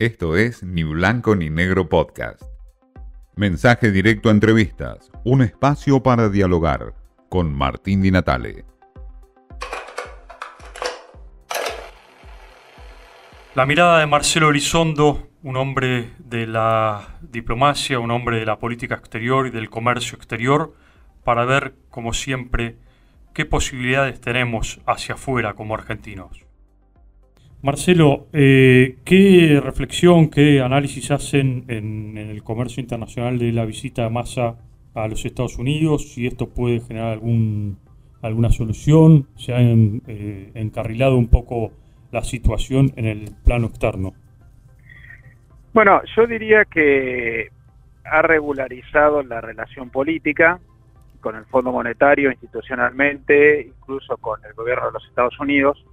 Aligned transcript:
Esto 0.00 0.36
es 0.36 0.62
Ni 0.62 0.84
Blanco 0.84 1.34
ni 1.34 1.50
Negro 1.50 1.88
Podcast. 1.88 2.44
Mensaje 3.34 3.90
directo 3.90 4.28
a 4.28 4.32
entrevistas, 4.32 5.10
un 5.24 5.42
espacio 5.42 6.04
para 6.04 6.28
dialogar 6.28 6.94
con 7.28 7.52
Martín 7.52 8.00
Di 8.00 8.12
Natale. 8.12 8.64
La 13.56 13.66
mirada 13.66 13.98
de 13.98 14.06
Marcelo 14.06 14.50
Elizondo, 14.50 15.30
un 15.42 15.56
hombre 15.56 16.12
de 16.18 16.46
la 16.46 17.18
diplomacia, 17.20 17.98
un 17.98 18.12
hombre 18.12 18.38
de 18.38 18.46
la 18.46 18.60
política 18.60 18.94
exterior 18.94 19.48
y 19.48 19.50
del 19.50 19.68
comercio 19.68 20.16
exterior, 20.16 20.76
para 21.24 21.44
ver, 21.44 21.74
como 21.90 22.12
siempre, 22.12 22.76
qué 23.34 23.46
posibilidades 23.46 24.20
tenemos 24.20 24.80
hacia 24.86 25.16
afuera 25.16 25.54
como 25.54 25.74
argentinos. 25.74 26.47
Marcelo, 27.60 28.28
eh, 28.32 28.98
¿qué 29.04 29.60
reflexión, 29.62 30.30
qué 30.30 30.60
análisis 30.60 31.10
hacen 31.10 31.64
en, 31.66 32.16
el 32.16 32.44
comercio 32.44 32.80
internacional 32.80 33.36
de 33.36 33.50
la 33.50 33.64
visita 33.64 34.04
de 34.04 34.10
Massa 34.10 34.56
a 34.94 35.08
los 35.08 35.24
Estados 35.24 35.58
Unidos? 35.58 36.12
Si 36.12 36.26
esto 36.26 36.48
puede 36.48 36.80
generar 36.80 37.14
algún, 37.14 37.76
alguna 38.22 38.50
solución, 38.50 39.26
se 39.34 39.54
ha 39.54 39.60
eh, 39.60 40.52
encarrilado 40.54 41.16
un 41.16 41.26
poco 41.26 41.72
la 42.12 42.22
situación 42.22 42.92
en 42.94 43.06
el 43.06 43.30
plano 43.44 43.66
externo. 43.66 44.14
Bueno, 45.74 46.00
yo 46.16 46.28
diría 46.28 46.64
que 46.64 47.48
ha 48.04 48.22
regularizado 48.22 49.22
la 49.24 49.40
relación 49.40 49.90
política 49.90 50.60
con 51.20 51.34
el 51.34 51.44
Fondo 51.46 51.72
Monetario 51.72 52.30
institucionalmente, 52.30 53.62
incluso 53.62 54.16
con 54.16 54.44
el 54.44 54.54
gobierno 54.54 54.86
de 54.86 54.92
los 54.92 55.04
Estados 55.06 55.38
Unidos. 55.40 55.84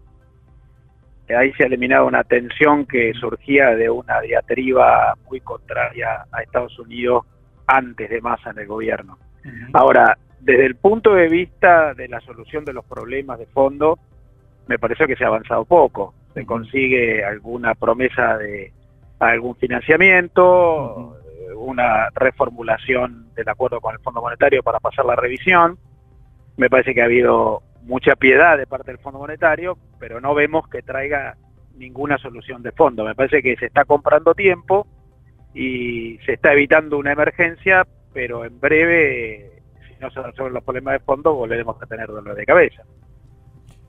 Ahí 1.33 1.51
se 1.53 1.63
ha 1.63 1.67
eliminado 1.67 2.05
una 2.05 2.23
tensión 2.23 2.85
que 2.85 3.13
surgía 3.13 3.75
de 3.75 3.89
una 3.89 4.21
diatriba 4.21 5.15
muy 5.29 5.39
contraria 5.39 6.25
a 6.31 6.41
Estados 6.41 6.77
Unidos 6.77 7.25
antes 7.65 8.09
de 8.09 8.21
Massa 8.21 8.51
en 8.51 8.59
el 8.59 8.67
gobierno. 8.67 9.17
Ahora, 9.73 10.17
desde 10.39 10.65
el 10.65 10.75
punto 10.75 11.15
de 11.15 11.27
vista 11.27 11.93
de 11.95 12.07
la 12.07 12.19
solución 12.21 12.65
de 12.65 12.73
los 12.73 12.85
problemas 12.85 13.39
de 13.39 13.47
fondo, 13.47 13.97
me 14.67 14.77
parece 14.77 15.07
que 15.07 15.15
se 15.15 15.23
ha 15.23 15.27
avanzado 15.27 15.65
poco. 15.65 16.13
Se 16.33 16.45
consigue 16.45 17.23
alguna 17.23 17.73
promesa 17.73 18.37
de 18.37 18.71
algún 19.19 19.55
financiamiento, 19.55 21.17
una 21.55 22.09
reformulación 22.13 23.33
del 23.33 23.49
acuerdo 23.49 23.79
con 23.81 23.93
el 23.93 24.01
Fondo 24.01 24.21
Monetario 24.21 24.61
para 24.61 24.79
pasar 24.79 25.05
la 25.05 25.15
revisión. 25.15 25.77
Me 26.57 26.69
parece 26.69 26.93
que 26.93 27.01
ha 27.01 27.05
habido 27.05 27.63
mucha 27.85 28.15
piedad 28.15 28.57
de 28.57 28.67
parte 28.67 28.91
del 28.91 28.99
Fondo 28.99 29.19
Monetario, 29.19 29.77
pero 29.99 30.19
no 30.19 30.33
vemos 30.33 30.67
que 30.67 30.81
traiga 30.81 31.37
ninguna 31.77 32.17
solución 32.17 32.61
de 32.63 32.71
fondo. 32.71 33.05
Me 33.05 33.15
parece 33.15 33.41
que 33.41 33.55
se 33.55 33.67
está 33.67 33.85
comprando 33.85 34.33
tiempo 34.33 34.87
y 35.53 36.17
se 36.25 36.33
está 36.33 36.53
evitando 36.53 36.97
una 36.97 37.13
emergencia, 37.13 37.85
pero 38.13 38.45
en 38.45 38.59
breve, 38.59 39.61
si 39.87 39.93
no 40.01 40.09
se 40.11 40.21
resuelven 40.21 40.53
los 40.53 40.63
problemas 40.63 40.93
de 40.93 40.99
fondo, 40.99 41.33
volveremos 41.33 41.81
a 41.81 41.85
tener 41.85 42.07
dolor 42.07 42.35
de 42.35 42.45
cabeza. 42.45 42.83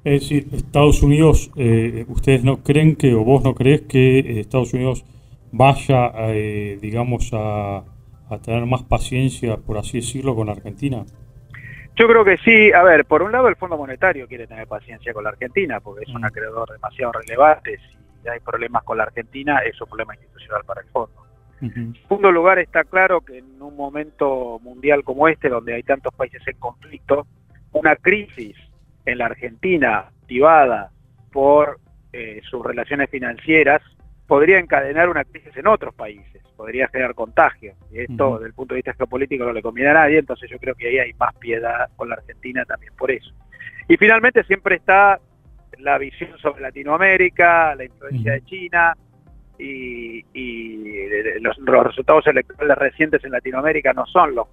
Es 0.04 0.20
decir, 0.20 0.46
Estados 0.52 1.02
Unidos, 1.02 1.50
eh, 1.56 2.04
¿ustedes 2.06 2.44
no 2.44 2.62
creen 2.62 2.94
que, 2.94 3.12
o 3.12 3.24
vos 3.24 3.42
no 3.42 3.56
crees 3.56 3.82
que 3.82 4.20
eh, 4.20 4.40
Estados 4.40 4.72
Unidos 4.72 5.04
vaya, 5.50 6.12
eh, 6.28 6.78
digamos, 6.80 7.30
a, 7.32 7.82
tener 8.44 8.66
más 8.66 8.82
paciencia, 8.84 9.56
por 9.56 9.78
así 9.78 9.98
decirlo, 9.98 10.36
con 10.36 10.48
Argentina? 10.48 11.04
Yo 11.96 12.06
creo 12.06 12.24
que 12.24 12.36
sí. 12.38 12.72
A 12.72 12.82
ver, 12.82 13.06
por 13.06 13.22
un 13.22 13.32
lado 13.32 13.48
el 13.48 13.56
Fondo 13.56 13.76
Monetario 13.76 14.28
quiere 14.28 14.46
tener 14.46 14.66
paciencia 14.66 15.12
con 15.14 15.24
la 15.24 15.30
Argentina 15.30 15.80
porque 15.80 16.04
es 16.04 16.14
un 16.14 16.20
mm. 16.20 16.26
acreedor 16.26 16.70
demasiado 16.70 17.12
relevante. 17.12 17.78
Si 18.22 18.28
hay 18.28 18.40
problemas 18.40 18.82
con 18.84 18.98
la 18.98 19.04
Argentina, 19.04 19.58
es 19.60 19.80
un 19.80 19.88
problema 19.88 20.14
institucional 20.14 20.62
para 20.64 20.82
el 20.82 20.88
fondo. 20.88 21.26
En 21.62 21.94
segundo 22.02 22.30
lugar, 22.30 22.58
está 22.58 22.84
claro 22.84 23.22
que 23.22 23.38
en 23.38 23.62
un 23.62 23.74
momento 23.76 24.58
mundial 24.62 25.02
como 25.04 25.26
este, 25.26 25.48
donde 25.48 25.72
hay 25.72 25.82
tantos 25.82 26.12
países 26.12 26.42
en 26.46 26.58
conflicto, 26.58 27.26
una 27.72 27.96
crisis 27.96 28.54
en 29.06 29.18
la 29.18 29.26
Argentina 29.26 30.00
activada 30.00 30.90
por 31.32 31.78
eh, 32.12 32.42
sus 32.50 32.64
relaciones 32.64 33.08
financieras 33.08 33.80
podría 34.26 34.58
encadenar 34.58 35.08
una 35.08 35.24
crisis 35.24 35.56
en 35.56 35.66
otros 35.66 35.94
países, 35.94 36.42
podría 36.56 36.88
generar 36.88 37.14
contagio. 37.14 37.74
Y 37.90 38.00
esto, 38.00 38.34
desde 38.34 38.48
el 38.48 38.54
punto 38.54 38.74
de 38.74 38.78
vista 38.78 38.94
geopolítico, 38.94 39.44
no 39.44 39.52
le 39.52 39.62
conviene 39.62 39.90
a 39.90 39.94
nadie, 39.94 40.18
entonces 40.18 40.50
yo 40.50 40.58
creo 40.58 40.74
que 40.74 40.88
ahí 40.88 40.98
hay 40.98 41.12
más 41.14 41.34
piedad 41.36 41.88
con 41.96 42.08
la 42.08 42.16
Argentina 42.16 42.64
también 42.64 42.92
por 42.96 43.10
eso. 43.10 43.32
Y 43.88 43.96
finalmente 43.96 44.42
siempre 44.44 44.76
está 44.76 45.20
la 45.78 45.98
visión 45.98 46.36
sobre 46.38 46.62
Latinoamérica, 46.62 47.74
la 47.74 47.84
influencia 47.84 48.32
de 48.32 48.44
China 48.44 48.96
y, 49.58 50.24
los, 51.40 51.56
resultados 51.84 52.26
electorales 52.26 52.78
recientes 52.78 53.24
en 53.24 53.30
Latinoamérica 53.30 53.92
no 53.92 54.06
son 54.06 54.34
los 54.34 54.48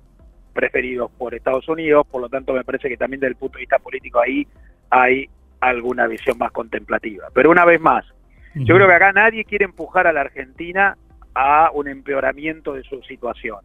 preferidos 0.53 1.11
por 1.11 1.33
Estados 1.33 1.67
Unidos, 1.67 2.05
por 2.09 2.21
lo 2.21 2.29
tanto 2.29 2.53
me 2.53 2.63
parece 2.63 2.87
que 2.89 2.97
también 2.97 3.19
desde 3.19 3.31
el 3.31 3.37
punto 3.37 3.57
de 3.57 3.61
vista 3.61 3.79
político 3.79 4.19
ahí 4.19 4.47
hay 4.89 5.27
alguna 5.59 6.07
visión 6.07 6.37
más 6.37 6.51
contemplativa. 6.51 7.27
Pero 7.33 7.49
una 7.49 7.65
vez 7.65 7.81
más, 7.81 8.05
yo 8.55 8.75
creo 8.75 8.87
que 8.87 8.93
acá 8.93 9.11
nadie 9.11 9.45
quiere 9.45 9.65
empujar 9.65 10.07
a 10.07 10.13
la 10.13 10.21
Argentina 10.21 10.97
a 11.33 11.71
un 11.73 11.87
empeoramiento 11.87 12.73
de 12.73 12.83
su 12.83 13.01
situación. 13.03 13.59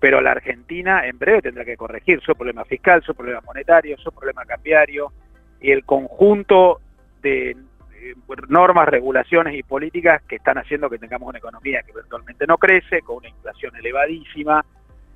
Pero 0.00 0.20
la 0.20 0.32
Argentina 0.32 1.06
en 1.06 1.18
breve 1.18 1.42
tendrá 1.42 1.64
que 1.64 1.76
corregir 1.76 2.20
su 2.20 2.34
problema 2.34 2.64
fiscal, 2.64 3.02
su 3.02 3.14
problema 3.14 3.40
monetario, 3.42 3.96
su 3.98 4.10
problema 4.10 4.44
cambiario 4.44 5.12
y 5.60 5.70
el 5.70 5.84
conjunto 5.84 6.80
de 7.22 7.50
eh, 7.50 7.56
normas, 8.48 8.88
regulaciones 8.88 9.54
y 9.54 9.62
políticas 9.62 10.22
que 10.22 10.36
están 10.36 10.58
haciendo 10.58 10.90
que 10.90 10.98
tengamos 10.98 11.28
una 11.28 11.38
economía 11.38 11.82
que 11.82 11.92
eventualmente 11.92 12.46
no 12.46 12.58
crece, 12.58 13.02
con 13.02 13.18
una 13.18 13.28
inflación 13.28 13.76
elevadísima, 13.76 14.64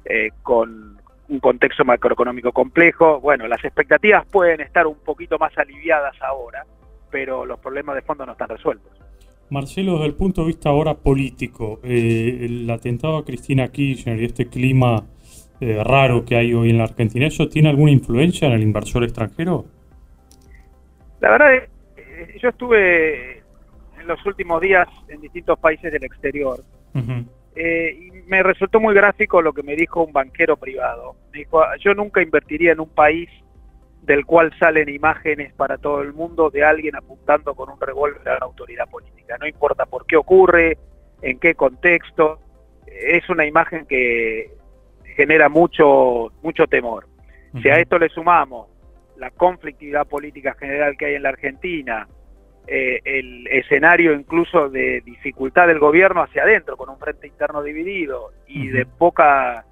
eh, 0.04 0.30
con 0.42 1.00
un 1.28 1.40
contexto 1.40 1.84
macroeconómico 1.84 2.52
complejo. 2.52 3.20
Bueno, 3.20 3.48
las 3.48 3.64
expectativas 3.64 4.24
pueden 4.26 4.60
estar 4.60 4.86
un 4.86 4.98
poquito 5.00 5.38
más 5.38 5.56
aliviadas 5.58 6.14
ahora, 6.22 6.64
pero 7.10 7.44
los 7.44 7.58
problemas 7.58 7.96
de 7.96 8.02
fondo 8.02 8.24
no 8.24 8.32
están 8.32 8.50
resueltos. 8.50 9.05
Marcelo, 9.50 9.94
desde 9.94 10.06
el 10.06 10.14
punto 10.14 10.42
de 10.42 10.48
vista 10.48 10.70
ahora 10.70 10.94
político, 10.94 11.80
eh, 11.84 12.38
el 12.42 12.68
atentado 12.70 13.16
a 13.16 13.24
Cristina 13.24 13.68
Kirchner 13.68 14.20
y 14.20 14.24
este 14.24 14.46
clima 14.46 15.04
eh, 15.60 15.82
raro 15.84 16.24
que 16.24 16.36
hay 16.36 16.52
hoy 16.52 16.70
en 16.70 16.78
la 16.78 16.84
Argentina, 16.84 17.26
¿eso 17.26 17.48
tiene 17.48 17.68
alguna 17.68 17.92
influencia 17.92 18.48
en 18.48 18.54
el 18.54 18.62
inversor 18.62 19.04
extranjero? 19.04 19.64
La 21.20 21.30
verdad 21.30 21.54
es 21.54 21.62
eh, 21.96 22.38
yo 22.42 22.48
estuve 22.48 23.38
en 23.38 24.06
los 24.06 24.24
últimos 24.26 24.60
días 24.60 24.88
en 25.08 25.20
distintos 25.20 25.58
países 25.58 25.92
del 25.92 26.04
exterior 26.04 26.60
y 27.58 28.10
me 28.26 28.42
resultó 28.42 28.80
muy 28.80 28.94
gráfico 28.94 29.40
lo 29.40 29.54
que 29.54 29.62
me 29.62 29.76
dijo 29.76 30.04
un 30.04 30.12
banquero 30.12 30.58
privado. 30.58 31.16
Me 31.32 31.38
dijo, 31.38 31.62
yo 31.80 31.94
nunca 31.94 32.20
invertiría 32.20 32.72
en 32.72 32.80
un 32.80 32.88
país 32.90 33.30
del 34.06 34.24
cual 34.24 34.52
salen 34.58 34.88
imágenes 34.88 35.52
para 35.54 35.78
todo 35.78 36.00
el 36.00 36.12
mundo 36.12 36.48
de 36.48 36.64
alguien 36.64 36.94
apuntando 36.94 37.54
con 37.54 37.68
un 37.68 37.80
revólver 37.80 38.28
a 38.28 38.38
la 38.38 38.46
autoridad 38.46 38.88
política. 38.88 39.36
No 39.38 39.46
importa 39.46 39.84
por 39.84 40.06
qué 40.06 40.16
ocurre, 40.16 40.78
en 41.22 41.38
qué 41.40 41.54
contexto, 41.54 42.38
es 42.86 43.28
una 43.28 43.46
imagen 43.46 43.84
que 43.86 44.52
genera 45.16 45.48
mucho, 45.48 46.32
mucho 46.42 46.66
temor. 46.66 47.06
Si 47.62 47.68
a 47.68 47.74
esto 47.74 47.98
le 47.98 48.08
sumamos 48.10 48.68
la 49.16 49.30
conflictividad 49.30 50.06
política 50.06 50.54
general 50.54 50.96
que 50.96 51.06
hay 51.06 51.14
en 51.14 51.22
la 51.22 51.30
Argentina, 51.30 52.06
eh, 52.66 53.00
el 53.04 53.46
escenario 53.48 54.12
incluso 54.12 54.68
de 54.68 55.00
dificultad 55.00 55.66
del 55.66 55.78
gobierno 55.78 56.22
hacia 56.22 56.42
adentro, 56.42 56.76
con 56.76 56.90
un 56.90 56.98
frente 56.98 57.26
interno 57.26 57.62
dividido 57.62 58.32
y 58.46 58.68
de 58.68 58.86
poca 58.86 59.64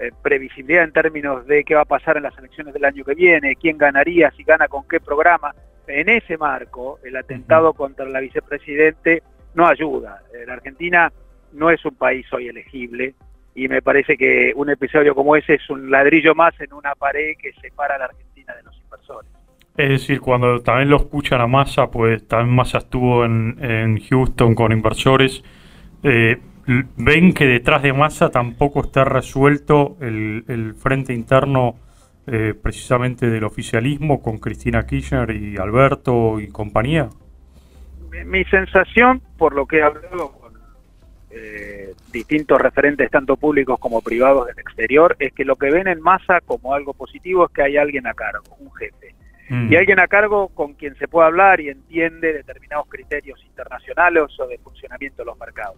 eh, 0.00 0.12
previsibilidad 0.22 0.84
en 0.84 0.92
términos 0.92 1.46
de 1.46 1.62
qué 1.62 1.74
va 1.74 1.82
a 1.82 1.84
pasar 1.84 2.16
en 2.16 2.22
las 2.22 2.36
elecciones 2.38 2.72
del 2.72 2.86
año 2.86 3.04
que 3.04 3.14
viene, 3.14 3.54
quién 3.56 3.76
ganaría, 3.76 4.30
si 4.30 4.44
gana 4.44 4.66
con 4.66 4.88
qué 4.88 4.98
programa. 4.98 5.54
En 5.86 6.08
ese 6.08 6.38
marco, 6.38 6.98
el 7.04 7.16
atentado 7.16 7.74
contra 7.74 8.08
la 8.08 8.20
vicepresidente 8.20 9.22
no 9.54 9.66
ayuda. 9.66 10.22
Eh, 10.32 10.46
la 10.46 10.54
Argentina 10.54 11.12
no 11.52 11.70
es 11.70 11.84
un 11.84 11.94
país 11.96 12.26
hoy 12.32 12.48
elegible 12.48 13.14
y 13.54 13.68
me 13.68 13.82
parece 13.82 14.16
que 14.16 14.52
un 14.56 14.70
episodio 14.70 15.14
como 15.14 15.36
ese 15.36 15.54
es 15.54 15.68
un 15.68 15.90
ladrillo 15.90 16.34
más 16.34 16.58
en 16.60 16.72
una 16.72 16.94
pared 16.94 17.34
que 17.38 17.52
separa 17.60 17.96
a 17.96 17.98
la 17.98 18.04
Argentina 18.06 18.54
de 18.54 18.62
los 18.62 18.80
inversores. 18.80 19.30
Es 19.76 19.88
decir, 19.88 20.20
cuando 20.20 20.60
también 20.60 20.88
lo 20.88 20.96
escuchan 20.96 21.40
a 21.42 21.46
Massa, 21.46 21.90
pues 21.90 22.26
también 22.26 22.56
Massa 22.56 22.78
estuvo 22.78 23.24
en, 23.24 23.56
en 23.62 24.00
Houston 24.00 24.54
con 24.54 24.72
inversores. 24.72 25.42
Eh, 26.02 26.38
ven 26.96 27.32
que 27.32 27.46
detrás 27.46 27.82
de 27.82 27.92
Massa 27.92 28.30
tampoco 28.30 28.82
está 28.82 29.04
resuelto 29.04 29.96
el, 30.00 30.74
frente 30.78 31.12
interno 31.12 31.76
eh, 32.26 32.54
precisamente 32.60 33.28
del 33.28 33.44
oficialismo 33.44 34.22
con 34.22 34.38
Cristina 34.38 34.86
Kirchner 34.86 35.30
y 35.30 35.56
Alberto 35.56 36.38
y 36.38 36.48
compañía? 36.48 37.08
Mi, 38.26 38.44
sensación, 38.44 39.20
por 39.38 39.54
lo 39.54 39.66
que 39.66 39.78
he 39.78 39.82
hablado 39.82 40.32
con 40.32 40.52
eh, 41.30 41.94
distintos 42.12 42.60
referentes, 42.60 43.10
tanto 43.10 43.36
públicos 43.36 43.78
como 43.78 44.00
privados 44.00 44.46
del 44.46 44.58
exterior, 44.58 45.16
es 45.18 45.32
que 45.32 45.44
lo 45.44 45.56
que 45.56 45.70
ven 45.70 45.88
en 45.88 46.00
Massa 46.00 46.40
como 46.44 46.74
algo 46.74 46.92
positivo 46.92 47.46
es 47.46 47.52
que 47.52 47.62
hay 47.62 47.76
alguien 47.76 48.06
a 48.06 48.14
cargo, 48.14 48.56
un 48.58 48.72
jefe. 48.74 49.14
Mm. 49.48 49.72
Y 49.72 49.76
alguien 49.76 49.98
a 49.98 50.06
cargo 50.06 50.48
con 50.48 50.74
quien 50.74 50.94
se 50.96 51.08
puede 51.08 51.26
hablar 51.26 51.60
y 51.60 51.70
entiende 51.70 52.32
determinados 52.32 52.86
criterios 52.88 53.42
internacionales 53.44 54.38
o 54.38 54.46
de 54.46 54.58
funcionamiento 54.58 55.22
de 55.22 55.26
los 55.26 55.38
mercados. 55.38 55.76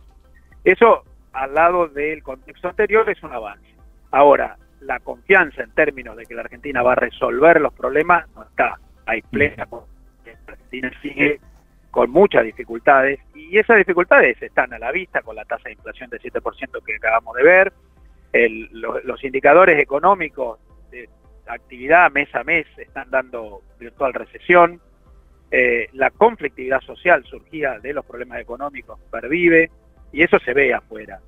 Eso, 0.65 1.05
al 1.33 1.55
lado 1.55 1.89
del 1.89 2.23
contexto 2.23 2.69
anterior, 2.69 3.09
es 3.11 3.23
un 3.23 3.33
avance. 3.33 3.75
Ahora, 4.11 4.57
la 4.81 5.01
confianza 5.01 5.63
en 5.63 5.71
términos 5.73 6.17
de 6.17 6.27
que 6.27 6.35
la 6.35 6.43
Argentina 6.43 6.83
va 6.83 6.93
a 6.93 6.97
resolver 6.97 7.61
los 7.61 7.73
problemas 7.73 8.29
no 8.35 8.43
está. 8.43 8.79
Hay 9.07 9.23
plena 9.23 9.67
la 9.71 10.53
Argentina 10.53 10.91
sigue 11.01 11.41
con 11.91 12.11
muchas 12.11 12.45
dificultades 12.45 13.21
y 13.35 13.59
esas 13.59 13.77
dificultades 13.77 14.41
están 14.41 14.73
a 14.73 14.79
la 14.79 14.91
vista 14.93 15.21
con 15.21 15.37
la 15.37 15.45
tasa 15.45 15.65
de 15.65 15.73
inflación 15.73 16.09
del 16.11 16.21
7% 16.21 16.85
que 16.85 16.97
acabamos 16.97 17.37
de 17.37 17.43
ver, 17.43 17.73
los 18.73 19.23
indicadores 19.25 19.79
económicos 19.79 20.59
de 20.91 21.09
actividad 21.47 22.11
mes 22.11 22.35
a 22.35 22.45
mes 22.45 22.67
están 22.79 23.11
dando 23.11 23.61
virtual 23.79 24.15
recesión, 24.15 24.81
eh, 25.51 25.89
la 25.93 26.11
conflictividad 26.11 26.81
social 26.81 27.25
surgida 27.25 27.79
de 27.79 27.93
los 27.93 28.07
problemas 28.07 28.41
económicos 28.41 28.99
pervive 29.11 29.71
y 30.13 30.23
eso 30.23 30.39
se 30.45 30.53
ve 30.53 30.75
afuera. 30.75 31.21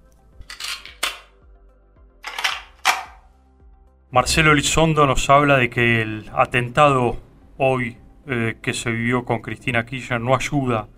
Marcelo 4.11 4.53
Elizondo 4.53 5.07
nos 5.07 5.29
habla 5.29 5.57
de 5.57 5.71
que 5.71 6.01
el 6.03 6.31
atentado 6.35 7.17
hoy 7.57 7.97
eh, 8.27 8.57
que 8.63 8.73
se 8.73 8.91
vivió 8.91 9.25
con 9.25 9.41
Cristina 9.41 9.85
Kirchner 9.85 10.21
no 10.21 10.35
ayuda 10.37 10.89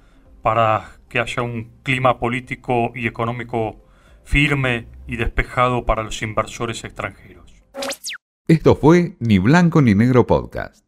para 0.42 0.90
que 1.08 1.18
haya 1.18 1.42
un 1.42 1.72
clima 1.82 2.18
político 2.18 2.92
y 2.94 3.06
económico 3.06 3.84
firme 4.24 4.86
y 5.06 5.16
despejado 5.16 5.86
para 5.86 6.02
los 6.02 6.20
inversores 6.22 6.84
extranjeros. 6.84 7.54
Esto 8.48 8.76
fue 8.76 9.16
Ni 9.18 9.38
Blanco 9.38 9.82
ni 9.82 9.94
Negro 9.94 10.26
Podcast. 10.26 10.85